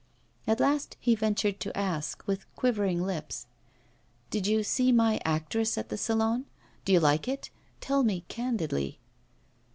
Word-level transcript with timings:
At 0.47 0.59
last 0.59 0.97
he 0.99 1.13
ventured 1.13 1.59
to 1.59 1.77
ask, 1.77 2.23
with 2.25 2.47
quivering 2.55 3.03
lips: 3.05 3.45
'Did 4.31 4.47
you 4.47 4.63
see 4.63 4.91
my 4.91 5.21
actress 5.23 5.77
at 5.77 5.89
the 5.89 5.95
Salon? 5.97 6.45
Do 6.85 6.91
you 6.91 6.99
like 6.99 7.27
it? 7.27 7.51
Tell 7.81 8.01
me 8.01 8.25
candidly. 8.27 8.99